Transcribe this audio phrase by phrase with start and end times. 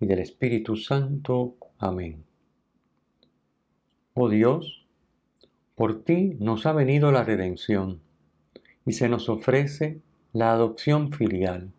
[0.00, 1.56] y del Espíritu Santo.
[1.78, 2.24] Amén.
[4.14, 4.86] Oh Dios,
[5.74, 8.00] por ti nos ha venido la redención
[8.86, 10.00] y se nos ofrece
[10.32, 11.72] la adopción filial.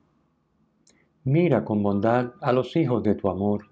[1.24, 3.70] Mira con bondad a los hijos de tu amor,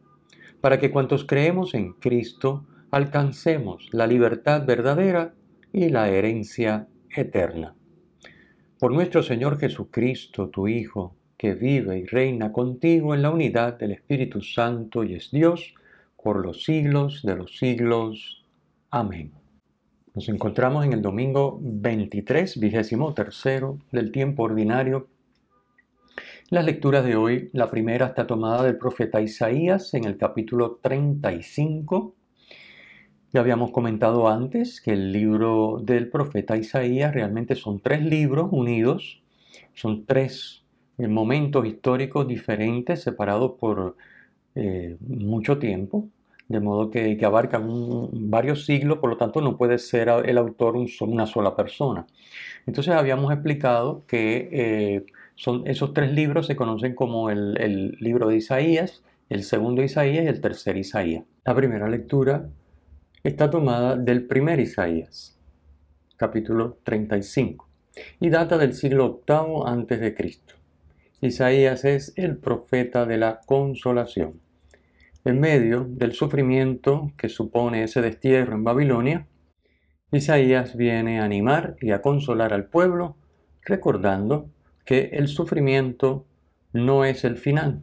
[0.62, 5.36] para que cuantos creemos en Cristo alcancemos la libertad verdadera
[5.72, 7.76] y la herencia eterna.
[8.80, 11.16] Por nuestro Señor Jesucristo, tu Hijo,
[11.46, 15.76] que vive y reina contigo en la unidad del Espíritu Santo y es Dios
[16.24, 18.44] por los siglos de los siglos.
[18.90, 19.32] Amén.
[20.16, 25.08] Nos encontramos en el domingo 23, vigésimo tercero del tiempo ordinario.
[26.50, 32.16] Las lecturas de hoy, la primera está tomada del profeta Isaías en el capítulo 35.
[33.34, 39.22] Ya habíamos comentado antes que el libro del profeta Isaías realmente son tres libros unidos,
[39.76, 40.65] son tres
[40.98, 43.96] en momentos históricos diferentes, separados por
[44.56, 46.08] eh, mucho tiempo,
[46.48, 47.68] de modo que, abarcan
[48.12, 52.06] varios siglos, por lo tanto no puede ser el autor una sola persona.
[52.66, 58.28] Entonces habíamos explicado que eh, son, esos tres libros se conocen como el, el libro
[58.28, 61.24] de Isaías, el segundo Isaías y el tercer Isaías.
[61.46, 62.48] La primera lectura
[63.24, 65.38] está tomada del primer Isaías,
[66.16, 67.68] capítulo 35,
[68.20, 70.55] y data del siglo VIII Cristo.
[71.26, 74.40] Isaías es el profeta de la consolación.
[75.24, 79.28] En medio del sufrimiento que supone ese destierro en Babilonia,
[80.12, 83.18] Isaías viene a animar y a consolar al pueblo,
[83.64, 84.50] recordando
[84.86, 86.26] que el sufrimiento
[86.74, 87.82] no es el final,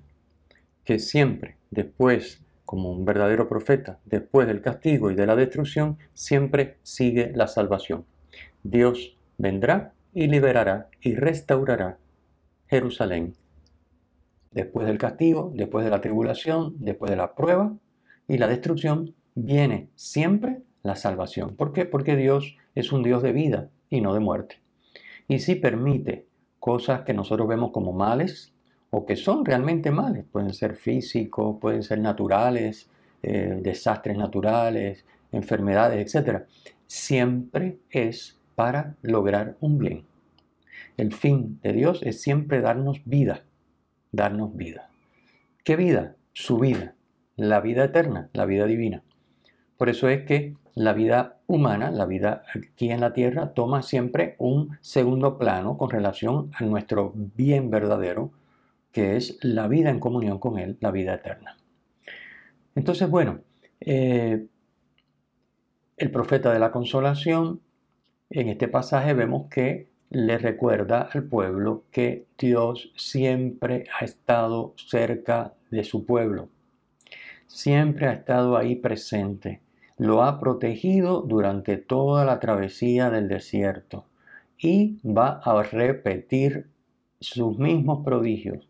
[0.84, 6.78] que siempre, después, como un verdadero profeta, después del castigo y de la destrucción, siempre
[6.82, 8.04] sigue la salvación.
[8.62, 11.98] Dios vendrá y liberará y restaurará
[12.72, 13.34] Jerusalén.
[14.50, 17.76] Después del castigo, después de la tribulación, después de la prueba
[18.26, 21.54] y la destrucción, viene siempre la salvación.
[21.54, 21.84] ¿Por qué?
[21.84, 24.62] Porque Dios es un Dios de vida y no de muerte.
[25.28, 26.24] Y si permite
[26.60, 28.54] cosas que nosotros vemos como males
[28.88, 32.88] o que son realmente males, pueden ser físicos, pueden ser naturales,
[33.22, 36.44] eh, desastres naturales, enfermedades, etc.,
[36.86, 40.11] siempre es para lograr un bien.
[40.96, 43.44] El fin de Dios es siempre darnos vida,
[44.10, 44.90] darnos vida.
[45.64, 46.16] ¿Qué vida?
[46.32, 46.94] Su vida,
[47.36, 49.02] la vida eterna, la vida divina.
[49.76, 54.36] Por eso es que la vida humana, la vida aquí en la tierra, toma siempre
[54.38, 58.32] un segundo plano con relación a nuestro bien verdadero,
[58.90, 61.56] que es la vida en comunión con Él, la vida eterna.
[62.74, 63.40] Entonces, bueno,
[63.80, 64.46] eh,
[65.96, 67.60] el profeta de la consolación,
[68.30, 75.54] en este pasaje vemos que le recuerda al pueblo que Dios siempre ha estado cerca
[75.70, 76.50] de su pueblo,
[77.46, 79.62] siempre ha estado ahí presente,
[79.96, 84.04] lo ha protegido durante toda la travesía del desierto
[84.58, 86.66] y va a repetir
[87.18, 88.68] sus mismos prodigios,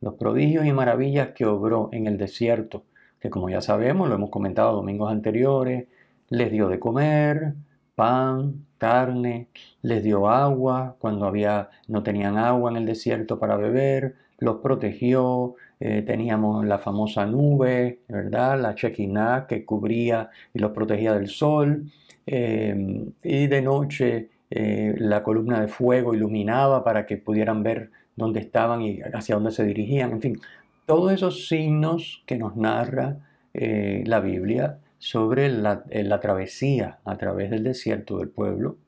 [0.00, 2.84] los prodigios y maravillas que obró en el desierto,
[3.18, 5.88] que como ya sabemos, lo hemos comentado domingos anteriores,
[6.28, 7.54] les dio de comer,
[7.94, 9.48] pan, carne,
[9.82, 15.54] les dio agua cuando había, no tenían agua en el desierto para beber, los protegió,
[15.80, 18.60] eh, teníamos la famosa nube, ¿verdad?
[18.60, 21.84] La Shekinah que cubría y los protegía del sol,
[22.26, 28.40] em, y de noche eh, la columna de fuego iluminaba para que pudieran ver dónde
[28.40, 30.40] estaban y hacia dónde se dirigían, en fin,
[30.86, 33.16] todos esos signos que nos narra
[33.54, 38.78] eh, la Biblia sobre la, eh, la, travesía a través del desierto del pueblo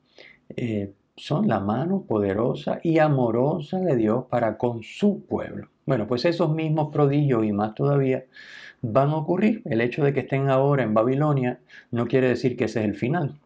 [0.56, 5.68] eh, son la mano poderosa y amorosa de Dios para con su pueblo.
[5.84, 8.24] Bueno, pues esos mismos prodigios y más todavía
[8.80, 9.60] van a ocurrir.
[9.66, 11.60] El hecho de que estén ahora en Babilonia
[11.90, 13.38] no quiere decir que ese es el final.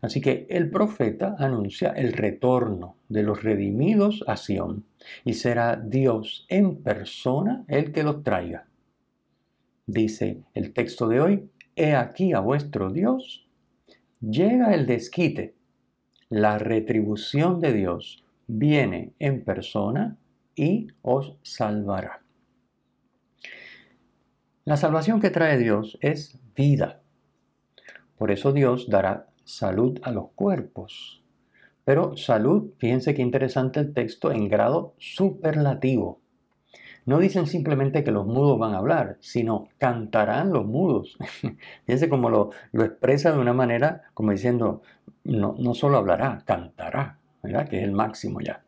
[0.00, 4.84] Así que el profeta anuncia el retorno de los redimidos a Sión
[5.24, 8.68] y será Dios en persona el que los traiga.
[9.86, 13.46] Dice el texto de hoy, He aquí a vuestro Dios,
[14.20, 15.54] llega el desquite,
[16.30, 20.16] la retribución de Dios viene en persona
[20.54, 22.22] y os salvará.
[24.64, 27.02] La salvación que trae Dios es vida.
[28.16, 31.22] Por eso Dios dará salud a los cuerpos.
[31.84, 36.20] Pero salud, fíjense qué interesante el texto, en grado superlativo.
[37.06, 41.16] No dicen simplemente que los mudos van a hablar, sino cantarán los mudos.
[41.86, 44.82] fíjense cómo lo, lo, expresa de una manera como diciendo,
[45.22, 47.68] no, no solo hablará, cantará, ¿verdad?
[47.68, 48.64] Que es el máximo ya.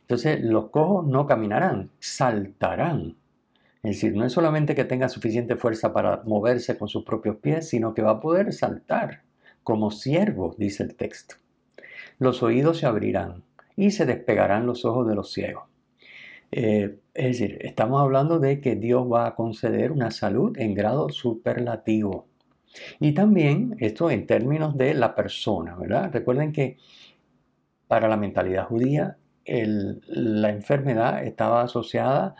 [0.00, 3.16] Entonces los cojos no caminarán, saltarán.
[3.82, 7.68] Es decir, no es solamente que tenga suficiente fuerza para moverse con sus propios pies,
[7.68, 9.22] sino que va a poder saltar
[9.62, 11.36] como siervo, dice el texto.
[12.18, 13.42] Los oídos se abrirán
[13.76, 15.71] y se despegarán los ojos de los ciegos.
[16.52, 21.08] Eh, es decir, estamos hablando de que Dios va a conceder una salud en grado
[21.08, 22.26] superlativo.
[23.00, 26.10] Y también esto en términos de la persona, ¿verdad?
[26.12, 26.78] Recuerden que
[27.88, 32.36] para la mentalidad judía la enfermedad estaba asociada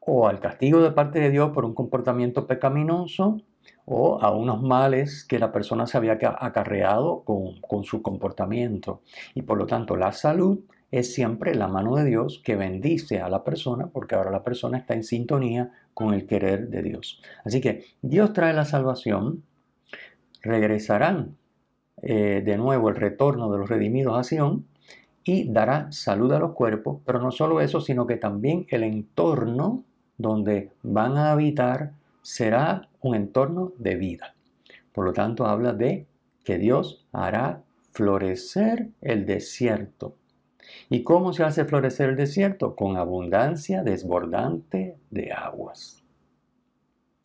[0.00, 3.42] o al castigo de parte de Dios por un comportamiento pecaminoso
[3.84, 9.02] o a unos males que la persona se había acarreado con, con su comportamiento.
[9.34, 10.60] Y por lo tanto la salud
[10.90, 14.78] es siempre la mano de Dios que bendice a la persona porque ahora la persona
[14.78, 17.20] está en sintonía con el querer de Dios.
[17.44, 19.42] Así que Dios trae la salvación,
[20.42, 21.36] regresarán
[22.02, 24.66] eh, de nuevo el retorno de los redimidos a Sion
[25.24, 29.84] y dará salud a los cuerpos, pero no solo eso, sino que también el entorno
[30.18, 31.92] donde van a habitar
[32.22, 34.34] será un entorno de vida.
[34.92, 36.06] Por lo tanto, habla de
[36.44, 37.62] que Dios hará
[37.92, 40.16] florecer el desierto.
[40.88, 42.76] ¿Y cómo se hace florecer el desierto?
[42.76, 46.04] Con abundancia desbordante de aguas.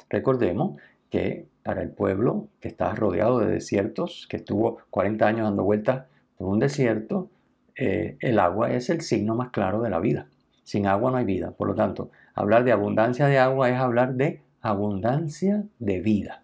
[0.09, 0.79] Recordemos
[1.09, 6.05] que para el pueblo que está rodeado de desiertos, que estuvo 40 años dando vueltas
[6.37, 7.29] por un desierto,
[7.75, 10.27] eh, el agua es el signo más claro de la vida.
[10.63, 11.51] Sin agua no hay vida.
[11.51, 16.43] Por lo tanto, hablar de abundancia de agua es hablar de abundancia de vida.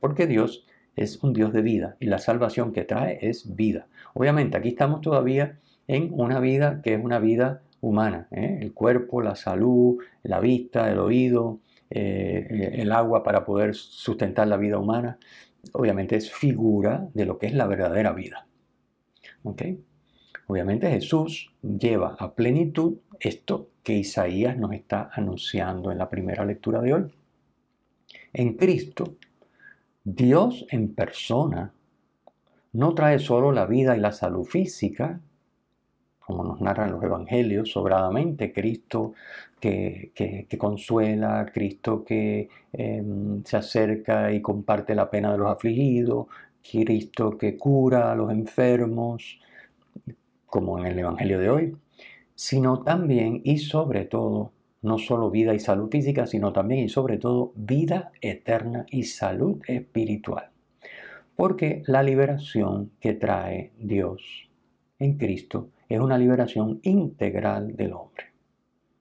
[0.00, 0.66] Porque Dios
[1.02, 3.86] es un Dios de vida y la salvación que trae es vida.
[4.14, 8.28] Obviamente, aquí estamos todavía en una vida que es una vida humana.
[8.30, 8.58] ¿eh?
[8.60, 11.60] El cuerpo, la salud, la vista, el oído,
[11.90, 15.18] eh, el agua para poder sustentar la vida humana.
[15.72, 18.46] Obviamente es figura de lo que es la verdadera vida.
[19.42, 19.62] ¿Ok?
[20.46, 26.80] Obviamente Jesús lleva a plenitud esto que Isaías nos está anunciando en la primera lectura
[26.80, 27.14] de hoy.
[28.32, 29.16] En Cristo,
[30.14, 31.72] Dios en persona
[32.72, 35.20] no trae solo la vida y la salud física,
[36.18, 39.12] como nos narran los evangelios sobradamente, Cristo
[39.60, 46.26] que, consuela, Cristo que em, se acerca y comparte la pena de los afligidos,
[46.62, 49.40] Cristo que cura a los enfermos,
[50.46, 51.76] como en el Evangelio de hoy,
[52.34, 54.52] sino también y sobre todo,
[54.82, 59.60] no solo vida y salud física, sino también y sobre todo vida eterna y salud
[59.66, 60.50] espiritual.
[61.36, 64.48] Porque la liberación que trae Dios
[64.98, 68.26] en Cristo es una liberación integral del hombre.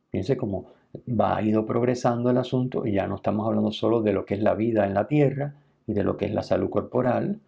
[0.09, 0.67] Piense cómo
[1.07, 4.41] va ido progresando el asunto y ya no estamos hablando solo de lo que es
[4.41, 7.39] la vida en la tierra y de lo que es la salud corporal,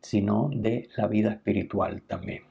[0.00, 2.42] sino de la vida espiritual también.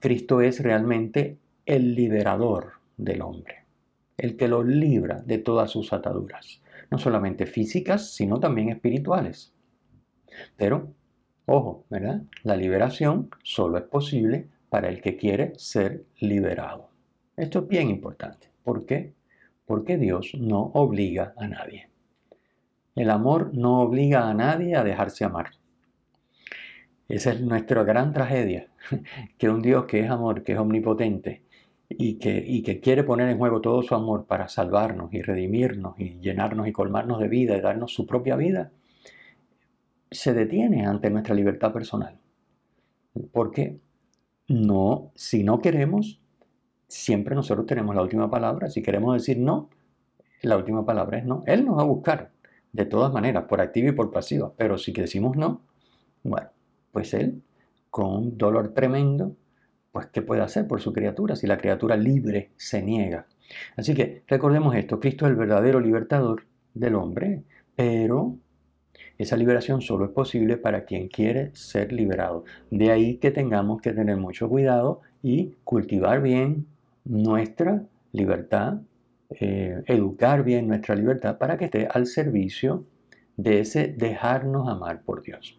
[0.00, 1.36] Cristo es realmente
[1.66, 3.61] el liberador del hombre,
[4.22, 6.62] el que lo libra de todas sus ataduras,
[6.92, 9.52] no solamente físicas, sino también espirituales.
[10.56, 10.94] Pero,
[11.44, 12.22] ojo, ¿verdad?
[12.44, 16.90] La liberación solo es posible para el que quiere ser liberado.
[17.36, 18.48] Esto es bien importante.
[18.62, 19.12] ¿Por qué?
[19.66, 21.90] Porque Dios no obliga a nadie.
[22.94, 25.50] El amor no obliga a nadie a dejarse amar.
[27.08, 28.68] Esa es nuestra gran tragedia,
[29.36, 31.42] que un Dios que es amor, que es omnipotente
[31.98, 35.98] y que, y que quiere poner en juego todo su amor para salvarnos y redimirnos
[35.98, 38.70] y llenarnos y colmarnos de vida y darnos su propia vida,
[40.10, 42.18] se detiene ante nuestra libertad personal.
[43.32, 43.78] Porque
[44.48, 46.20] no, si no queremos,
[46.88, 48.68] siempre nosotros tenemos la última palabra.
[48.68, 49.70] Si queremos decir no,
[50.42, 51.42] la última palabra es no.
[51.46, 52.32] Él nos va a buscar,
[52.72, 54.52] de todas maneras, por activa y por pasiva.
[54.56, 55.62] Pero si decimos no,
[56.22, 56.48] bueno,
[56.92, 57.42] pues él,
[57.90, 59.36] con un dolor tremendo,
[59.92, 63.26] pues ¿qué puede hacer por su criatura si la criatura libre se niega?
[63.76, 67.42] Así que recordemos esto, Cristo es el verdadero libertador del hombre,
[67.76, 68.36] pero
[69.18, 72.44] esa liberación solo es posible para quien quiere ser liberado.
[72.70, 76.66] De ahí que tengamos que tener mucho cuidado y cultivar bien
[77.04, 78.80] nuestra libertad,
[79.30, 82.84] eh, educar bien nuestra libertad para que esté al servicio
[83.36, 85.58] de ese dejarnos amar por Dios.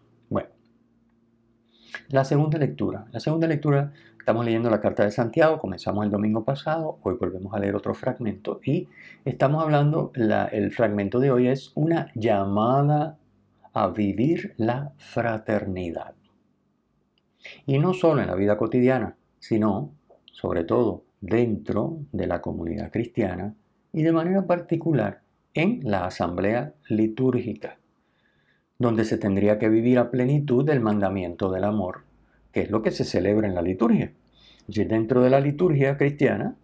[2.08, 3.06] La segunda lectura.
[3.12, 3.92] La segunda lectura,
[4.24, 7.92] estamos leyendo la carta de Santiago, comenzamos el domingo pasado, hoy volvemos a leer otro
[7.92, 8.88] fragmento y
[9.22, 13.18] estamos hablando, el fragmento de hoy es una llamada
[13.74, 16.14] a vivir la fraternidad.
[17.66, 19.92] Y no solo en la vida cotidiana, sino,
[20.32, 23.54] sobre todo, dentro de la comunidad cristiana
[23.92, 25.20] y de manera particular
[25.52, 27.76] en la asamblea litúrgica
[28.78, 32.04] donde se tendría que vivir a plenitud el mandamiento del amor,
[32.54, 34.12] que es lo que se celebra en la liturgia.
[34.68, 36.54] Y dentro de la liturgia cristiana,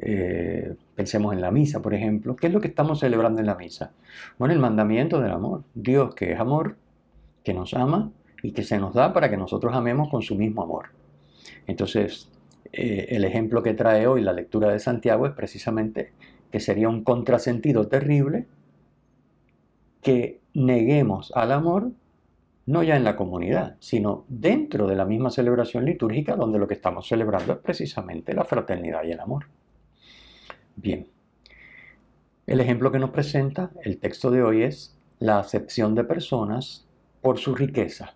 [0.00, 3.56] eh, pensemos en la misa, por ejemplo, ¿qué es lo que estamos celebrando en la
[3.56, 3.90] misa?
[4.38, 5.64] Bueno, el mandamiento del amor.
[5.74, 6.76] Dios que es amor,
[7.42, 10.62] que nos ama y que se nos da para que nosotros amemos con su mismo
[10.62, 10.90] amor.
[11.66, 12.30] Entonces,
[12.72, 16.12] eh, el ejemplo que trae hoy la lectura de Santiago es precisamente
[16.52, 18.46] que sería un contrasentido terrible
[20.02, 21.90] que neguemos al amor,
[22.66, 26.74] no ya en la comunidad, sino dentro de la misma celebración litúrgica donde lo que
[26.74, 29.46] estamos celebrando es precisamente la fraternidad y el amor.
[30.76, 31.08] Bien,
[32.46, 36.86] el ejemplo que nos presenta el texto de hoy es la acepción de personas
[37.20, 38.14] por su riqueza.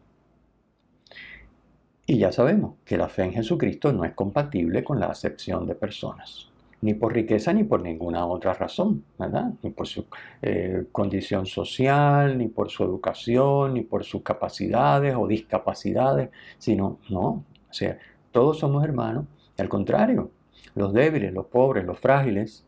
[2.06, 5.74] Y ya sabemos que la fe en Jesucristo no es compatible con la acepción de
[5.74, 6.50] personas
[6.82, 9.52] ni por riqueza ni por ninguna otra razón, ¿verdad?
[9.62, 10.06] Ni por su
[10.42, 17.44] eh, condición social, ni por su educación, ni por sus capacidades o discapacidades, sino, no,
[17.68, 17.98] o sea,
[18.30, 19.24] todos somos hermanos,
[19.58, 20.30] al contrario,
[20.74, 22.64] los débiles, los pobres, los frágiles,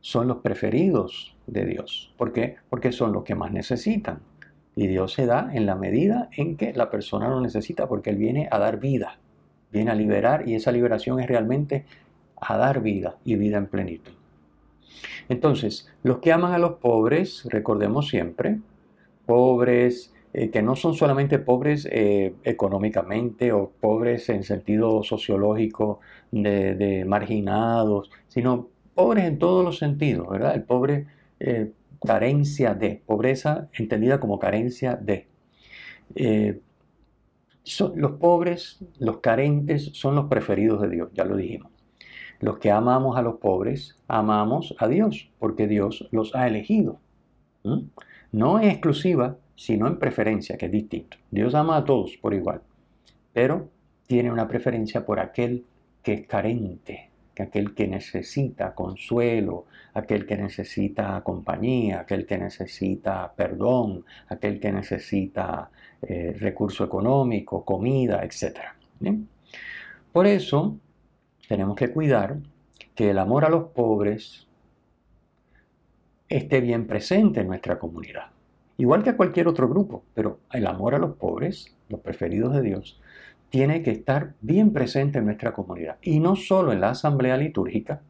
[0.00, 2.12] son los preferidos de Dios.
[2.16, 2.56] ¿Por qué?
[2.68, 4.20] Porque son los que más necesitan.
[4.76, 8.16] Y Dios se da en la medida en que la persona lo necesita, porque Él
[8.16, 9.18] viene a dar vida,
[9.72, 11.86] viene a liberar, y esa liberación es realmente
[12.36, 14.12] a dar vida y vida en plenitud.
[15.28, 18.58] Entonces, los que aman a los pobres, recordemos siempre,
[19.26, 26.00] pobres eh, que no son solamente pobres eh, económicamente o pobres en sentido sociológico
[26.32, 30.56] de, marginados, sino pobres en todos los sentidos, ¿verdad?
[30.56, 31.06] El pobre
[31.38, 31.70] eh,
[32.04, 35.28] carencia de, pobreza entendida como carencia de.
[37.94, 41.73] los pobres, los carentes, son los preferidos de Dios, ya lo dijimos.
[42.44, 47.00] Los que amamos a los pobres, amamos a Dios, porque Dios los ha elegido.
[48.32, 51.16] No es exclusiva, sino en preferencia, que es distinto.
[51.30, 52.60] Dios ama a todos por igual,
[53.32, 53.70] pero
[54.06, 55.64] tiene una preferencia por aquel
[56.02, 57.08] que es carente,
[57.38, 65.70] aquel que necesita consuelo, aquel que necesita compañía, aquel que necesita perdón, aquel que necesita
[66.02, 68.58] eh, recurso económico, comida, etc.
[70.12, 70.76] Por eso,
[71.48, 72.38] tenemos que cuidar
[72.94, 74.46] que el amor a los pobres
[76.28, 78.30] esté bien presente en nuestra comunidad.
[78.76, 82.62] Igual que a cualquier otro grupo, pero el amor a los pobres, los preferidos de
[82.62, 83.00] Dios,
[83.50, 85.98] tiene que estar bien presente en nuestra comunidad.
[86.02, 88.02] Y no solo en la asamblea litúrgica,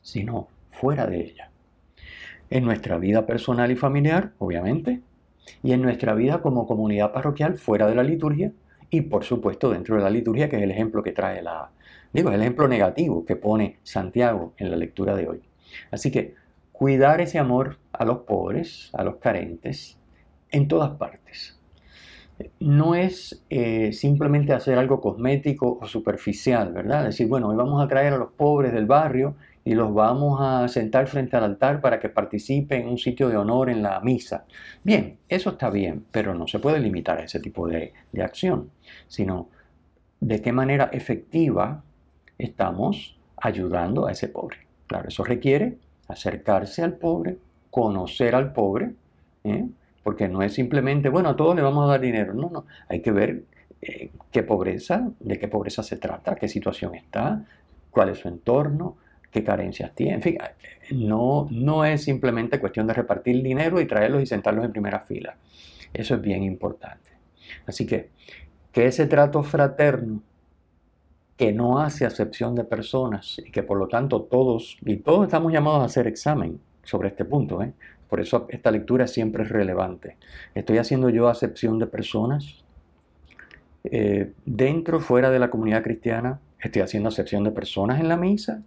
[0.00, 1.50] sino fuera de ella.
[2.50, 5.00] En nuestra vida personal y familiar, obviamente,
[5.62, 8.52] y en nuestra vida como comunidad parroquial fuera de la liturgia,
[8.90, 11.70] y por supuesto dentro de la liturgia, que es el ejemplo que trae la,
[12.12, 15.42] digo, es el ejemplo negativo que pone Santiago en la lectura de hoy.
[15.90, 16.34] Así que
[16.72, 19.98] cuidar ese amor a los pobres, a los carentes,
[20.50, 21.58] en todas partes.
[22.60, 27.04] No es eh, simplemente hacer algo cosmético o superficial, ¿verdad?
[27.04, 29.34] Decir, bueno, hoy vamos a traer a los pobres del barrio
[29.68, 33.36] y los vamos a sentar frente al altar para que participen en un sitio de
[33.36, 34.46] honor en la misa.
[34.82, 38.70] Bien, eso está bien, pero no se puede limitar a ese tipo de, de acción,
[39.08, 39.50] sino
[40.20, 41.84] de qué manera efectiva
[42.38, 44.56] estamos ayudando a ese pobre.
[44.86, 45.76] Claro, eso requiere
[46.08, 47.36] acercarse al pobre,
[47.70, 48.94] conocer al pobre,
[49.44, 49.66] ¿eh?
[50.02, 52.32] porque no es simplemente, bueno, a todos le vamos a dar dinero.
[52.32, 53.42] No, no, hay que ver
[53.82, 57.44] eh, qué pobreza, de qué pobreza se trata, qué situación está,
[57.90, 58.96] cuál es su entorno,
[59.30, 60.14] qué carencias tiene.
[60.14, 60.38] En fin,
[60.92, 65.36] no, no es simplemente cuestión de repartir dinero y traerlos y sentarlos en primera fila.
[65.92, 67.10] Eso es bien importante.
[67.66, 68.10] Así que,
[68.72, 70.22] que ese trato fraterno
[71.36, 75.52] que no hace acepción de personas y que por lo tanto todos, y todos estamos
[75.52, 77.72] llamados a hacer examen sobre este punto, ¿eh?
[78.08, 80.16] por eso esta lectura siempre es relevante.
[80.54, 82.64] ¿Estoy haciendo yo acepción de personas?
[83.84, 88.62] Eh, dentro, fuera de la comunidad cristiana, estoy haciendo acepción de personas en la misa,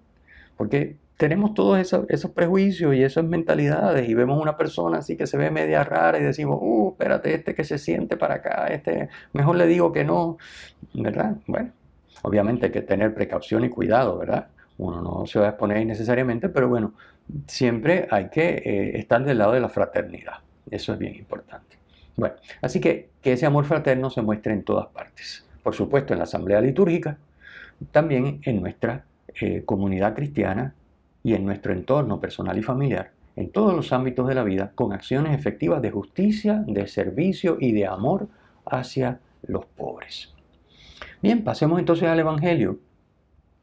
[0.62, 5.36] porque tenemos todos esos, prejuicios y esas mentalidades y vemos una persona así que se
[5.36, 9.56] ve media rara y decimos, uh, espérate, este que se siente para acá, este, mejor
[9.56, 10.38] le digo que no,
[10.94, 11.38] ¿verdad?
[11.48, 11.72] Bueno,
[12.22, 14.50] obviamente hay que tener precaución y cuidado, ¿verdad?
[14.78, 16.94] Uno no se va a exponer innecesariamente, pero bueno,
[17.48, 20.42] siempre hay que eh, estar del lado de la fraternidad.
[20.70, 21.76] Eso es bien importante.
[22.16, 25.44] Bueno, así que que ese amor fraterno se muestre en todas partes.
[25.64, 27.18] Por supuesto, en la asamblea litúrgica,
[27.92, 29.06] también en nuestra
[29.40, 30.76] eh, comunidad cristiana
[31.24, 34.94] y en nuestro entorno personal y familiar, en todos los ámbitos de la vida, con
[34.94, 38.28] acciones efectivas de justicia, de servicio y de amor
[38.66, 40.34] hacia los pobres.
[41.22, 42.80] Bien, pasemos entonces al Evangelio,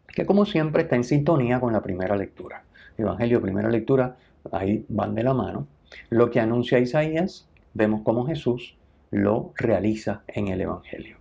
[0.07, 2.65] que como siempre está en sintonía con la primera lectura.
[2.97, 4.17] Evangelio, primera lectura,
[4.51, 5.67] ahí van de la mano.
[6.11, 8.77] Lo que anuncia Isaías, vemos cómo Jesús
[9.11, 11.17] lo realiza en el Evangelio.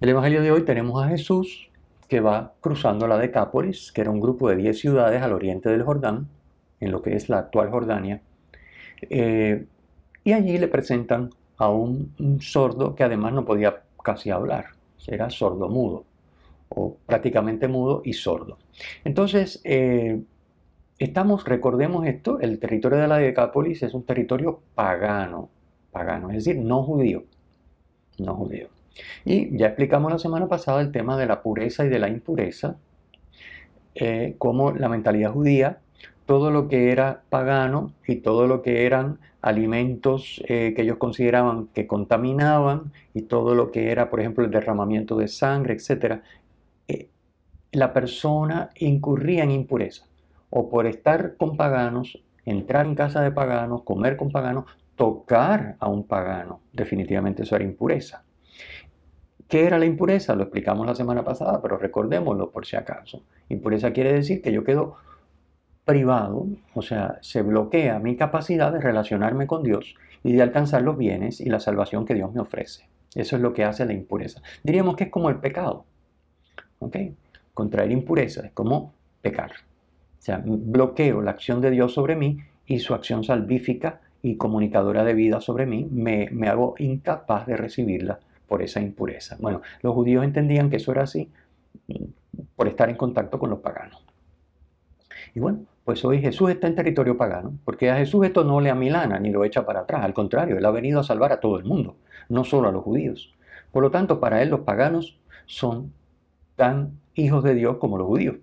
[0.00, 1.69] El Evangelio de hoy tenemos a Jesús
[2.10, 5.84] que va cruzando la Decápolis, que era un grupo de 10 ciudades al oriente del
[5.84, 6.26] Jordán,
[6.80, 8.20] en lo que es la actual Jordania,
[9.08, 9.64] eh,
[10.24, 14.70] y allí le presentan a un, sordo que además no podía casi hablar,
[15.06, 16.04] era sordo mudo,
[16.68, 18.58] o prácticamente mudo y sordo.
[19.04, 20.20] Entonces, eh,
[21.44, 25.48] recordemos esto, el territorio de la Decápolis es un territorio pagano,
[25.92, 27.22] pagano, es decir, no judío,
[28.18, 28.79] no judío.
[29.24, 32.76] Y ya explicamos la semana pasada el tema de la pureza y de la impureza,
[33.94, 35.78] eh, como la mentalidad judía,
[36.26, 41.66] todo lo que era pagano y todo lo que eran alimentos eh, que ellos consideraban
[41.68, 46.20] que contaminaban y todo lo que era, por ejemplo, el derramamiento de sangre, etc.,
[46.88, 47.08] eh,
[47.72, 50.06] la persona incurría en impureza.
[50.50, 54.64] O por estar con paganos, entrar en casa de paganos, comer con paganos,
[54.96, 56.60] tocar a un pagano.
[56.72, 58.24] Definitivamente eso era impureza.
[59.50, 60.36] ¿Qué era la impureza?
[60.36, 63.24] Lo explicamos la semana pasada, pero recordémoslo por si acaso.
[63.48, 64.94] Impureza quiere decir que yo quedo
[65.84, 70.96] privado, o sea, se bloquea mi capacidad de relacionarme con Dios y de alcanzar los
[70.96, 72.88] bienes y la salvación que Dios me ofrece.
[73.16, 74.40] Eso es lo que hace la impureza.
[74.62, 75.84] Diríamos que es como el pecado.
[76.78, 76.96] ¿Ok?
[77.52, 79.50] Contraer impureza es como pecar.
[79.50, 85.02] O sea, bloqueo la acción de Dios sobre mí y su acción salvífica y comunicadora
[85.02, 89.36] de vida sobre mí, me, me hago incapaz de recibirla por esa impureza.
[89.38, 91.30] Bueno, los judíos entendían que eso era así
[92.56, 94.04] por estar en contacto con los paganos.
[95.36, 98.68] Y bueno, pues hoy Jesús está en territorio pagano, porque a Jesús esto no le
[98.68, 101.58] amilana ni lo echa para atrás, al contrario, Él ha venido a salvar a todo
[101.58, 101.94] el mundo,
[102.28, 103.32] no solo a los judíos.
[103.70, 105.92] Por lo tanto, para Él los paganos son
[106.56, 108.34] tan hijos de Dios como los judíos.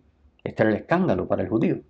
[0.42, 1.82] Este era el escándalo para el judío.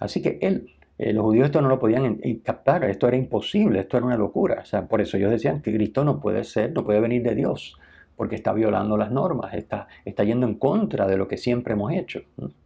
[0.00, 3.96] Así que Él eh, los judíos esto no lo podían captar, esto era imposible, esto
[3.96, 4.60] era una locura.
[4.62, 7.34] O sea, por eso ellos decían que Cristo no puede ser, no puede venir de
[7.34, 7.78] Dios,
[8.16, 11.90] porque está violando las normas, está, está yendo en contra de lo que siempre hemos
[11.94, 12.20] hecho.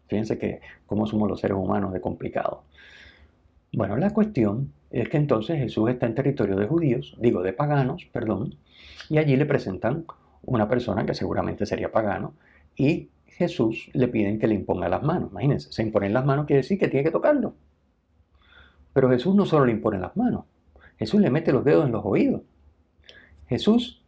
[0.08, 2.64] Fíjense que cómo somos los seres humanos de complicado.
[3.72, 8.04] Bueno, la cuestión es que entonces Jesús está en territorio de judíos, digo de paganos,
[8.12, 8.56] perdón,
[9.08, 10.06] y allí le presentan
[10.42, 12.34] una persona que seguramente sería pagano,
[12.74, 15.30] y Jesús le piden que le imponga las manos.
[15.30, 17.54] Imagínense, se imponen las manos quiere decir que tiene que tocarlo.
[18.94, 20.46] Pero Jesús no solo le impone las manos,
[20.98, 22.40] Jesús le mete los dedos en los oídos.
[23.46, 24.02] Jesús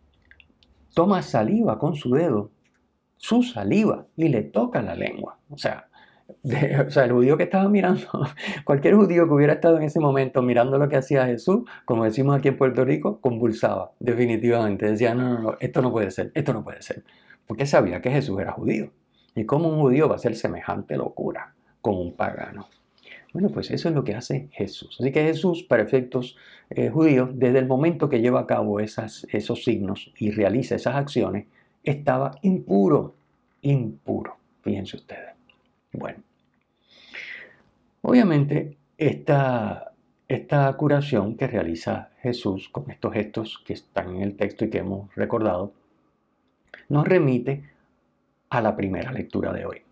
[0.95, 2.51] toma saliva con su dedo,
[3.19, 5.39] su saliva, y le toca la lengua.
[5.51, 5.89] O sea,
[6.43, 8.07] el judío que estaba mirando,
[8.65, 12.37] cualquier judío que hubiera estado en ese momento mirando lo que hacía Jesús, como decimos
[12.37, 14.87] aquí en Puerto Rico, convulsaba, definitivamente.
[14.87, 17.05] Decía, no, no, no, esto no puede ser, esto no puede ser.
[17.47, 18.91] Porque sabía que Jesús era judío.
[19.35, 22.69] ¿Y cómo un judío va a hacer semejante locura con un pagano?
[23.37, 24.97] Bueno, pues eso es lo que hace Jesús.
[24.99, 26.39] Así que Jesús, para efectos
[26.71, 31.47] eh, judíos, desde el momento que lleva a cabo esos signos y realiza esas acciones,
[31.85, 33.15] estaba impuro,
[33.61, 34.39] impuro.
[34.63, 35.35] Fíjense ustedes.
[35.93, 36.23] Bueno,
[38.01, 39.93] obviamente esta,
[40.29, 44.79] esta curación que realiza Jesús con estos gestos que están en el texto y que
[44.79, 45.75] hemos recordado,
[46.89, 47.65] nos remite
[48.49, 49.86] a la primera lectura de hoy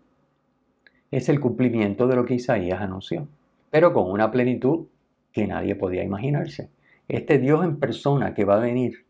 [1.17, 3.29] es el cumplimiento de lo que Isaías anunció,
[3.71, 4.87] pero con una plenitud
[5.31, 6.69] que nadie podía imaginarse.
[7.07, 9.05] Este Dios en persona que va a venir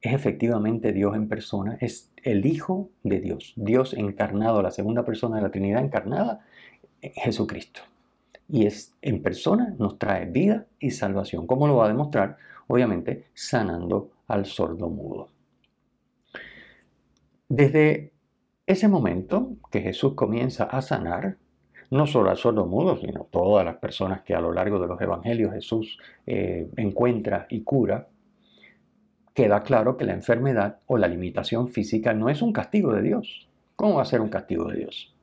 [0.00, 5.36] es efectivamente Dios en persona, es el Hijo de Dios, Dios encarnado, la segunda persona
[5.36, 6.40] de la Trinidad encarnada,
[7.02, 7.82] Jesucristo.
[8.48, 11.46] Y es en persona, nos trae vida y salvación.
[11.46, 12.38] ¿Cómo lo va a demostrar?
[12.66, 15.28] Obviamente sanando al sordo mudo.
[17.48, 18.12] Desde
[18.66, 21.36] ese momento que Jesús comienza a sanar,
[21.90, 25.00] no solo al sordo mudo, sino todas las personas que a lo largo de los
[25.00, 28.08] evangelios Jesús eh, encuentra y cura,
[29.34, 33.48] queda claro que la enfermedad o la limitación física no es un castigo de Dios.
[33.76, 35.14] ¿Cómo va a ser un castigo de Dios?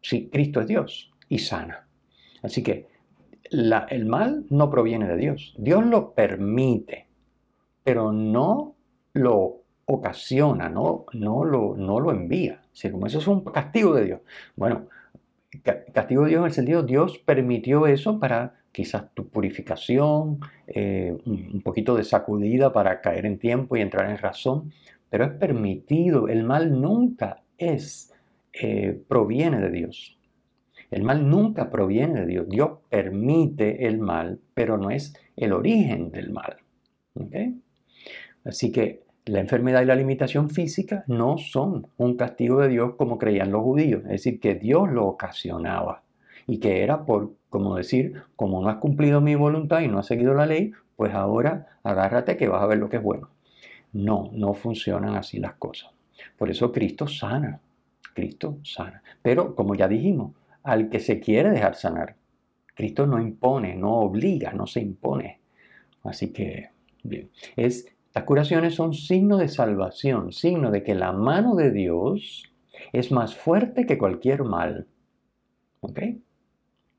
[0.00, 1.86] Si Cristo es Dios y sana.
[2.42, 2.86] Así que
[3.50, 5.54] el mal no proviene de Dios.
[5.58, 7.06] Dios lo permite,
[7.84, 8.74] pero no
[9.12, 12.62] lo ocasiona, no, lo, no lo envía.
[12.90, 14.20] Como eso es un castigo de Dios.
[14.56, 14.88] Bueno,
[15.92, 21.60] castigo de Dios en el sentido, Dios permitió eso para quizás tu purificación, eh, un
[21.62, 24.72] poquito de sacudida para caer en tiempo y entrar en razón,
[25.10, 26.28] pero es permitido.
[26.28, 28.12] El mal nunca es,
[28.52, 30.18] eh, proviene de Dios.
[30.90, 32.48] El mal nunca proviene de Dios.
[32.48, 36.56] Dios permite el mal, pero no es el origen del mal.
[38.44, 43.18] Así que la enfermedad y la limitación física no son un castigo de Dios como
[43.18, 46.02] creían los judíos, es decir, que Dios lo ocasionaba
[46.46, 50.06] y que era por, como decir, como no has cumplido mi voluntad y no has
[50.06, 53.30] seguido la ley, pues ahora agárrate que vas a ver lo que es bueno.
[53.92, 55.90] No, no funcionan así las cosas.
[56.36, 57.60] Por eso Cristo sana,
[58.14, 59.02] Cristo sana.
[59.22, 62.16] Pero como ya dijimos, al que se quiere dejar sanar,
[62.74, 65.40] Cristo no impone, no obliga, no se impone.
[66.04, 66.70] Así que,
[67.02, 67.86] bien, es,
[68.18, 72.52] las curaciones son signo de salvación, signo de que la mano de Dios
[72.92, 74.88] es más fuerte que cualquier mal.
[75.78, 76.00] ¿Ok?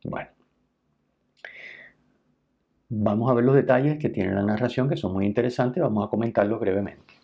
[0.05, 0.29] Bueno.
[2.88, 5.84] Vamos a ver los detalles que tiene la narración que son muy interesantes.
[5.84, 7.15] Vamos a comentarlos brevemente.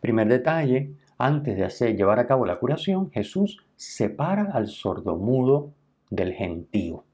[0.00, 5.74] Primer detalle, antes de hacer, llevar a cabo la curación, Jesús separa al sordomudo
[6.08, 7.04] del gentío.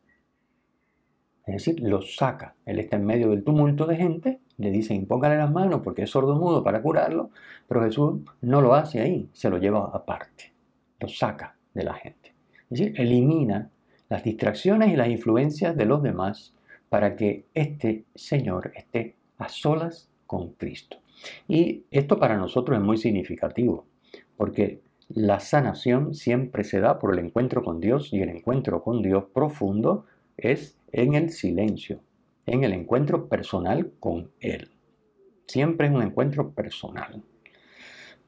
[1.46, 2.56] Es decir, lo saca.
[2.66, 6.10] Él está en medio del tumulto de gente, le dice impóngale las manos porque es
[6.10, 7.30] sordomudo para curarlo,
[7.68, 10.52] pero Jesús no lo hace ahí, se lo lleva aparte,
[11.00, 12.34] lo saca de la gente.
[12.70, 13.70] Es decir, elimina
[14.08, 16.54] las distracciones y las influencias de los demás
[16.88, 20.98] para que este Señor esté a solas con Cristo.
[21.48, 23.86] Y esto para nosotros es muy significativo,
[24.36, 29.02] porque la sanación siempre se da por el encuentro con Dios y el encuentro con
[29.02, 32.00] Dios profundo es en el silencio,
[32.46, 34.70] en el encuentro personal con Él.
[35.46, 37.22] Siempre es un encuentro personal.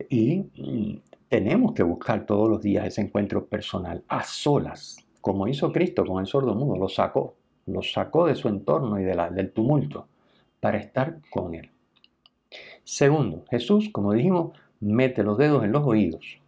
[0.09, 5.72] Y mm, tenemos que buscar todos los días ese encuentro personal a solas como hizo
[5.72, 10.09] Cristo con el sordo mudo, lo sacó, lo sacó de su entorno y del tumulto
[10.61, 11.70] para estar con él.
[12.85, 16.40] Segundo, Jesús, como dijimos, mete los dedos en los oídos.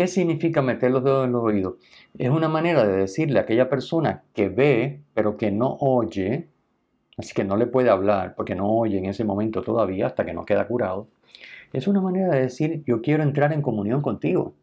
[0.00, 1.74] ¿Qué significa meter los dedos en los oídos?
[2.16, 6.48] Es una manera de decirle a aquella persona que ve, pero que no oye,
[7.18, 10.32] así que no le puede hablar porque no oye en ese momento todavía hasta que
[10.32, 11.08] no queda curado.
[11.74, 14.54] Es una manera de decir, yo quiero entrar en comunión contigo.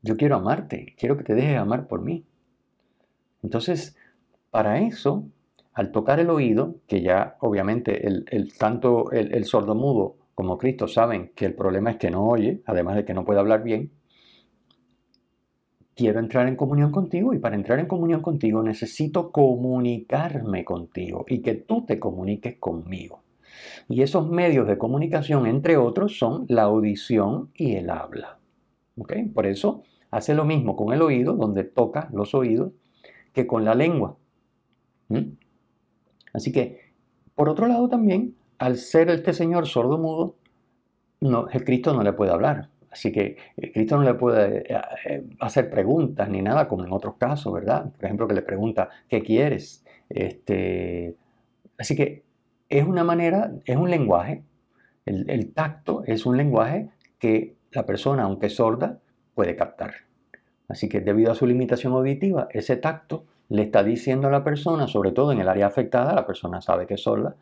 [0.00, 2.24] Yo quiero amarte, quiero que te dejes amar por mí.
[3.42, 3.94] Entonces,
[4.50, 5.28] para eso,
[5.74, 11.32] al tocar el oído, que ya obviamente el, tanto el, el sordomudo como Cristo saben
[11.34, 13.90] que el problema es que no oye, además de que no puede hablar bien,
[15.96, 21.42] quiero entrar en comunión contigo y para entrar en comunión contigo necesito comunicarme contigo y
[21.42, 23.24] que tú te comuniques conmigo.
[23.88, 28.38] Y esos medios de comunicación, entre otros, son la audición y el habla.
[29.34, 32.72] Por eso Hace lo mismo con el oído, donde toca los oídos,
[33.32, 34.16] que con la lengua.
[36.32, 36.92] Así que,
[37.34, 40.36] por otro lado también, al ser este señor sordo mudo,
[41.20, 42.68] no, Cristo no le puede hablar.
[42.90, 46.92] Así que el Cristo no le puede eh, eh, hacer preguntas ni nada como en
[46.92, 47.92] otros casos, ¿verdad?
[47.92, 49.84] Por ejemplo, que le pregunta, ¿qué quieres?
[50.08, 51.14] Este,
[51.76, 52.22] así que
[52.68, 54.42] es una manera, es un lenguaje,
[55.04, 56.88] el, el tacto es un lenguaje
[57.18, 58.98] que la persona, aunque sorda,
[59.34, 59.92] puede captar.
[60.68, 64.88] Así que debido a su limitación auditiva, ese tacto le está diciendo a la persona,
[64.88, 67.36] sobre todo en el área afectada, la persona sabe que es sorda,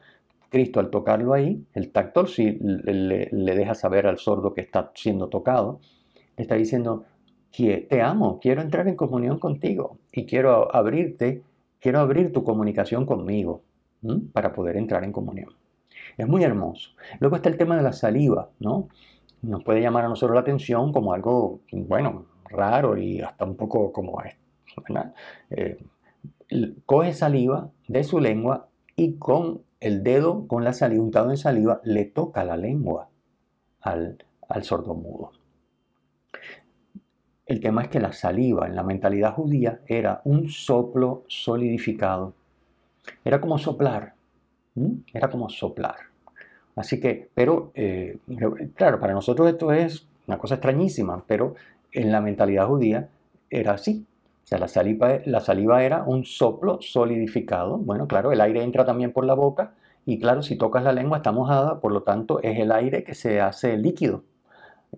[0.55, 5.29] Cristo al tocarlo ahí, el tacto sí le, deja saber al sordo que está siendo
[5.29, 5.81] tocado,
[6.37, 7.07] le está diciendo,
[7.51, 11.43] te amo, quiero entrar en comunión contigo y quiero abrirte,
[11.81, 13.63] quiero abrir tu comunicación conmigo
[14.33, 15.51] para poder entrar en comunión.
[16.17, 16.91] Es muy hermoso.
[17.19, 18.87] Luego está el tema de la saliva, ¿no?
[19.43, 23.93] nos puede llamar a nosotros la atención como algo, bueno, raro y hasta un poco
[23.93, 24.39] como esto.
[25.51, 25.79] Eh,
[26.87, 31.81] coge saliva de su lengua y con el dedo, con la saliva untado en saliva,
[31.85, 33.11] le toca la lengua
[33.81, 35.33] al, al sordomudo.
[37.47, 42.35] El tema es que la saliva en la mentalidad judía era un soplo solidificado.
[43.25, 44.15] Era como soplar.
[45.13, 45.97] Era como soplar.
[46.75, 48.19] Así que, pero, eh,
[48.75, 51.55] claro, para nosotros esto es una cosa extrañísima, pero
[51.93, 53.09] en la mentalidad judía
[53.51, 54.07] era así.
[54.45, 57.79] O sea, la saliva, era un soplo solidificado.
[57.79, 59.73] Bueno, claro, el aire entra también por la boca
[60.05, 63.15] y claro, si tocas la lengua está mojada, por lo tanto es el aire que
[63.15, 64.25] se hace líquido.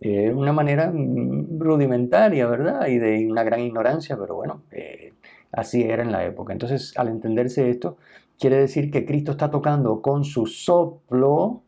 [0.00, 2.88] Es una manera mm, rudimentaria, ¿verdad?
[2.88, 5.14] Y de una gran ignorancia, pero bueno, eh,
[5.52, 6.52] así era en la época.
[6.52, 7.98] Entonces, al entenderse esto,
[8.38, 11.62] quiere decir que Cristo está tocando con su soplo,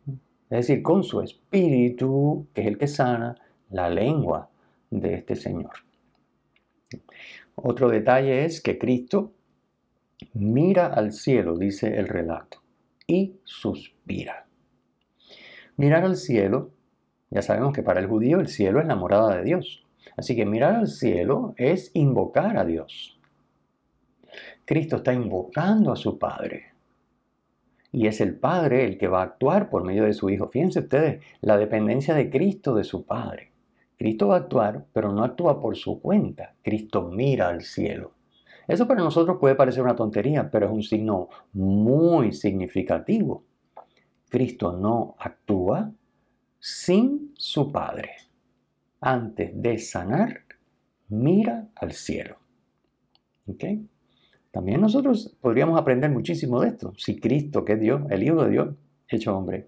[0.49, 3.35] es decir, con su espíritu, que es el que sana,
[3.69, 4.49] la lengua
[4.91, 5.71] de este Señor.
[7.61, 9.33] Otro detalle es que Cristo
[10.33, 12.61] mira al cielo, dice el relato,
[13.05, 14.47] y suspira.
[15.77, 16.71] Mirar al cielo,
[17.29, 19.85] ya sabemos que para el judío el cielo es la morada de Dios.
[20.15, 23.19] Así que mirar al cielo es invocar a Dios.
[24.65, 26.73] Cristo está invocando a su Padre.
[27.91, 30.47] Y es el Padre el que va a actuar por medio de su Hijo.
[30.47, 33.51] Fíjense ustedes la dependencia de Cristo de su Padre.
[33.99, 36.55] Cristo va a actuar, pero no actúa por su cuenta.
[36.63, 38.13] Cristo mira al cielo.
[38.65, 43.43] Eso para nosotros puede parecer una tontería, pero es un signo muy significativo.
[44.29, 45.91] Cristo no actúa
[46.59, 48.11] sin su Padre.
[49.01, 50.43] Antes de sanar,
[51.09, 52.37] mira al cielo.
[54.49, 56.93] También nosotros podríamos aprender muchísimo de esto.
[56.95, 58.75] Si Cristo, que es Dios, el Hijo de Dios,
[59.09, 59.67] hecho hombre,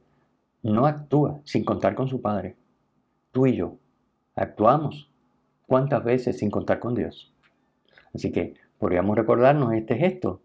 [0.64, 2.56] no actúa sin contar con su Padre,
[3.34, 3.81] tú y yo
[4.42, 5.12] actuamos
[5.68, 7.34] cuántas veces sin contar con Dios.
[8.14, 10.42] Así que podríamos recordarnos este gesto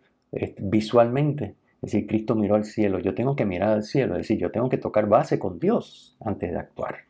[0.59, 1.57] visualmente.
[1.83, 2.99] Es decir, Cristo miró al cielo.
[3.01, 4.15] Yo tengo que mirar al cielo.
[4.15, 7.07] Es decir, yo tengo que tocar base con Dios antes de actuar.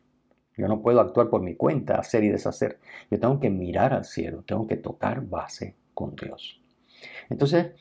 [0.57, 2.79] Yo no puedo actuar por mi cuenta, hacer y deshacer.
[3.11, 4.43] Yo tengo que mirar al cielo.
[4.47, 6.59] Tengo que tocar base con Dios.
[7.29, 7.73] Entonces,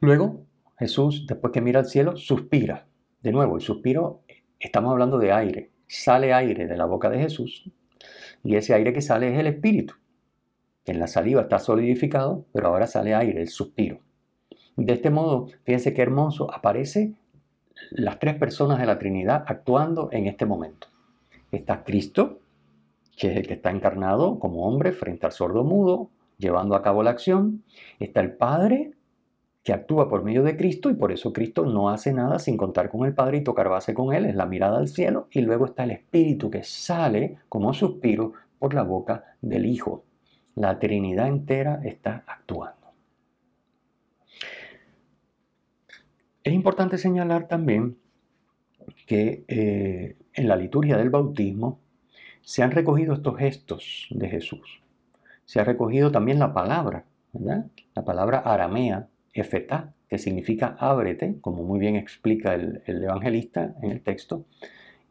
[0.00, 0.46] luego
[0.78, 2.86] Jesús, después que mira al cielo, suspira.
[3.22, 4.22] De nuevo, el suspiro,
[4.58, 5.70] estamos hablando de aire.
[5.86, 7.70] Sale aire de la boca de Jesús
[8.42, 9.94] y ese aire que sale es el espíritu.
[10.86, 14.00] En la saliva está solidificado, pero ahora sale aire, el suspiro.
[14.76, 17.14] De este modo, fíjense qué hermoso, aparece
[17.90, 20.88] las tres personas de la Trinidad actuando en este momento.
[21.52, 22.40] Está Cristo,
[23.16, 27.02] que es el que está encarnado como hombre frente al sordo mudo, llevando a cabo
[27.02, 27.64] la acción.
[27.98, 28.92] Está el Padre,
[29.62, 32.88] que actúa por medio de Cristo y por eso Cristo no hace nada sin contar
[32.88, 35.28] con el Padre y tocar base con Él, es la mirada al cielo.
[35.30, 40.04] Y luego está el Espíritu que sale como suspiro por la boca del Hijo.
[40.54, 42.80] La Trinidad entera está actuando.
[46.42, 47.98] Es importante señalar también
[49.06, 51.80] que eh, en la liturgia del bautismo
[52.40, 54.82] se han recogido estos gestos de Jesús.
[55.44, 61.78] Se ha recogido también la palabra, La palabra aramea, efetá, que significa ábrete, como muy
[61.78, 64.46] bien explica el, evangelista en el texto,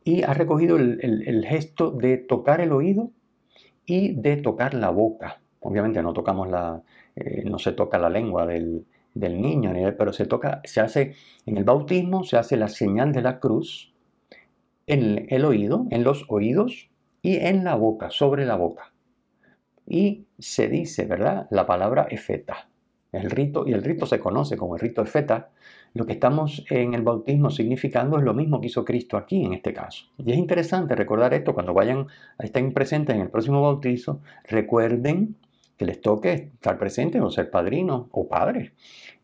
[0.04, 3.12] y ha recogido el, gesto de tocar el oído
[3.86, 5.42] y de tocar la boca.
[5.62, 6.82] Obviamente no tocamos la,
[7.16, 11.58] eh, no se toca la lengua del, del niño, pero se toca, se hace en
[11.58, 13.94] el bautismo, se hace la señal de la cruz
[14.88, 16.90] en el oído, en los oídos
[17.22, 18.94] y en la boca, sobre la boca.
[19.86, 21.48] Y se dice, ¿verdad?
[21.52, 22.70] La palabra efeta.
[23.12, 25.50] El rito, y el rito se conoce como el rito efeta,
[25.94, 29.54] lo que estamos en el bautismo significando es lo mismo que hizo Cristo aquí en
[29.54, 30.06] este caso.
[30.18, 35.36] Y es interesante recordar esto cuando vayan a estar presentes en el próximo bautizo, recuerden
[35.78, 38.74] que les toque estar presentes o ser padrinos o padres.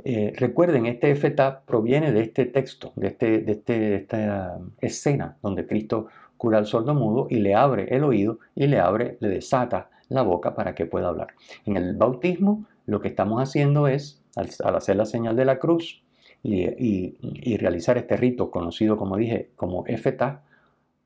[0.04, 5.38] Eh, recuerden, este efeta proviene de este texto, de, este, de, este, de esta escena
[5.44, 9.28] donde Cristo cura al sordo mudo y le abre el oído y le abre, le
[9.30, 11.34] desata la boca para que pueda hablar.
[11.66, 16.04] En el bautismo lo que estamos haciendo es, al, hacer la señal de la cruz
[16.44, 19.84] y, realizar este rito conocido, como dije, como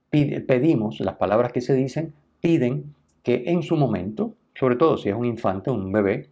[0.10, 5.16] pedimos, las palabras que se dicen, piden que en su momento, sobre todo si es
[5.16, 6.28] un infante, un bebé,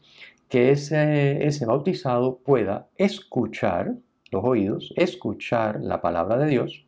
[0.49, 3.95] que ese, ese bautizado pueda escuchar
[4.31, 6.86] los oídos, escuchar la palabra de Dios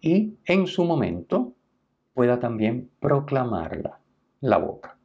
[0.00, 1.54] y en su momento
[2.14, 4.00] pueda también proclamarla,
[4.40, 4.96] la boca.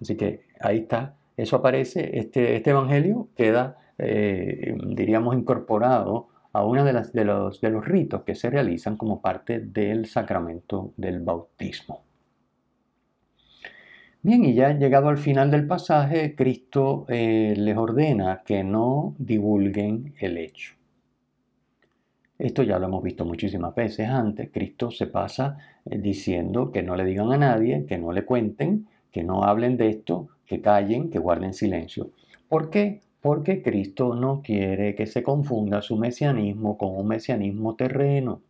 [0.00, 6.84] Así que ahí está eso aparece, este, este evangelio queda, eh, diríamos, incorporado a uno
[6.84, 12.02] de, de, los, de los ritos que se realizan como parte del sacramento del bautismo.
[14.22, 20.12] Bien, y ya llegado al final del pasaje, Cristo eh, les ordena que no divulguen
[20.20, 20.74] el hecho.
[22.38, 24.50] Esto ya lo hemos visto muchísimas veces antes.
[24.50, 28.88] Cristo se pasa eh, diciendo que no le digan a nadie, que no le cuenten,
[29.10, 32.10] que no hablen de esto, que callen, que guarden silencio.
[32.48, 33.02] ¿Por qué?
[33.20, 38.42] Porque Cristo no quiere que se confunda su mesianismo con un mesianismo terreno,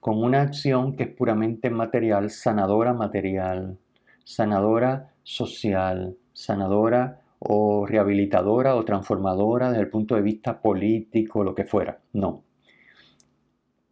[0.00, 3.78] con una acción que es puramente material, sanadora material,
[4.24, 11.64] sanadora social, sanadora o rehabilitadora o transformadora desde el punto de vista político, lo que
[11.64, 12.00] fuera.
[12.12, 12.42] No.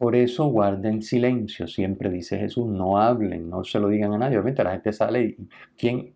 [0.02, 4.36] Por eso guarden silencio, siempre dice Jesús, no hablen, no se lo digan a nadie.
[4.36, 5.48] Obviamente la gente sale y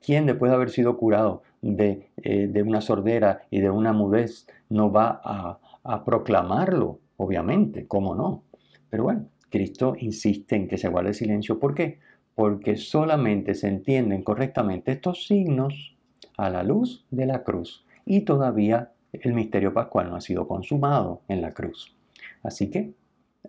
[0.01, 4.49] ¿quién, después de haber sido curado de, eh, de, una sordera y de una mudez
[4.70, 6.99] no va a, a proclamarlo?
[7.16, 8.42] Obviamente, ¿cómo no?
[8.90, 11.61] Pero bueno, Cristo insiste en que se guarde silencio.
[11.61, 12.01] ¿Por qué?
[12.35, 15.96] Porque solamente se entienden correctamente estos signos
[16.37, 21.20] a la luz de la cruz y todavía el misterio pascual no ha sido consumado
[21.29, 21.94] en la cruz.
[22.42, 22.90] Así que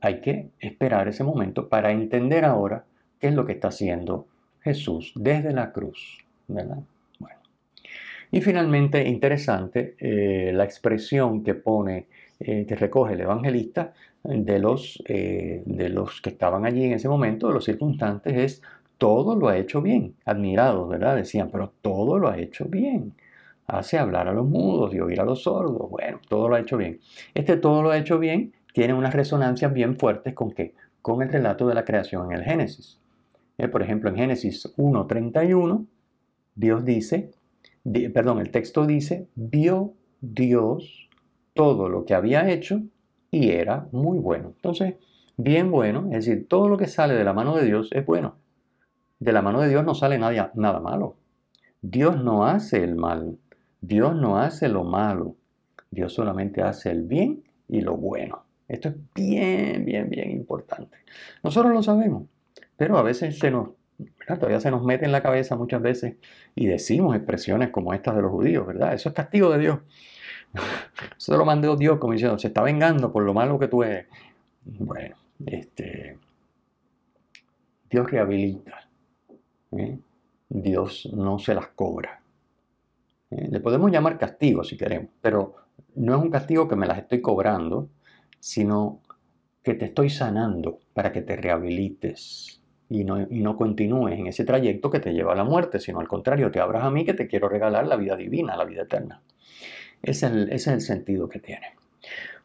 [0.01, 2.85] hay que esperar ese momento para entender ahora
[3.19, 4.27] qué es lo que está haciendo
[4.61, 6.25] Jesús desde la cruz.
[6.47, 6.79] ¿verdad?
[7.19, 7.39] Bueno.
[8.31, 12.07] Y finalmente, interesante, eh, la expresión que pone,
[12.39, 17.07] eh, que recoge el evangelista de los, eh, de los que estaban allí en ese
[17.07, 18.61] momento, de los circunstantes, es
[18.97, 20.15] todo lo ha hecho bien.
[20.25, 21.15] Admirados, ¿verdad?
[21.15, 23.13] Decían, pero todo lo ha hecho bien.
[23.67, 25.89] Hace hablar a los mudos y oír a los sordos.
[25.89, 26.99] Bueno, todo lo ha hecho bien.
[27.33, 30.75] Este todo lo ha hecho bien tiene unas resonancias bien fuertes con qué?
[31.01, 32.99] Con el relato de la creación en el Génesis.
[33.57, 35.87] Eh, por ejemplo, en Génesis 1.31,
[36.53, 37.31] Dios dice,
[38.13, 41.09] perdón, el texto dice, vio Dios
[41.55, 42.83] todo lo que había hecho
[43.31, 44.53] y era muy bueno.
[44.55, 44.93] Entonces,
[45.37, 48.35] bien bueno, es decir, todo lo que sale de la mano de Dios es bueno.
[49.17, 51.15] De la mano de Dios no sale nada, nada malo.
[51.81, 53.39] Dios no hace el mal.
[53.81, 55.35] Dios no hace lo malo.
[55.89, 58.45] Dios solamente hace el bien y lo bueno.
[58.67, 60.97] Esto es bien, bien, bien importante.
[61.43, 62.23] Nosotros lo sabemos,
[62.75, 63.69] pero a veces se nos,
[64.25, 66.15] todavía se nos mete en la cabeza muchas veces
[66.55, 68.93] y decimos expresiones como estas de los judíos, ¿verdad?
[68.93, 69.79] Eso es castigo de Dios.
[71.17, 74.07] Eso lo mandó Dios como diciendo, se está vengando por lo malo que tú eres.
[74.65, 76.17] Bueno, este,
[77.89, 78.87] Dios rehabilita.
[79.71, 79.97] ¿eh?
[80.49, 82.21] Dios no se las cobra.
[83.31, 83.47] ¿eh?
[83.49, 85.55] Le podemos llamar castigo si queremos, pero
[85.95, 87.89] no es un castigo que me las estoy cobrando,
[88.39, 89.01] sino
[89.63, 94.45] que te estoy sanando para que te rehabilites y no, y no continúes en ese
[94.45, 97.13] trayecto que te lleva a la muerte, sino al contrario, te abras a mí que
[97.13, 99.21] te quiero regalar la vida divina, la vida eterna.
[100.01, 101.75] Ese es el, ese es el sentido que tiene.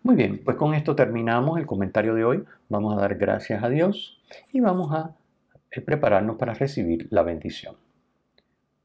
[0.02, 2.44] Muy bien, pues con esto terminamos el comentario de hoy.
[2.68, 4.20] Vamos a dar gracias a Dios
[4.52, 5.14] y vamos a
[5.84, 7.76] prepararnos para recibir la bendición.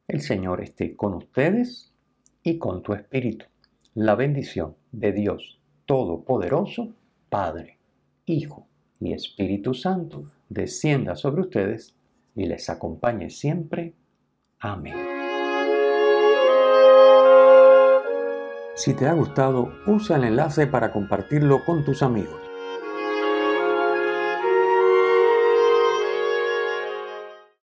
[0.07, 1.91] El Señor esté con ustedes
[2.43, 3.45] y con tu espíritu.
[3.95, 6.89] La bendición de Dios Todopoderoso,
[7.30, 7.78] Padre,
[8.26, 8.67] Hijo
[9.00, 11.95] y Espíritu Santo, descienda sobre ustedes
[12.36, 13.93] y les acompañe siempre.
[14.60, 14.97] Amén.
[18.76, 22.46] Si te ha gustado, usa el enlace para compartirlo con tus amigos.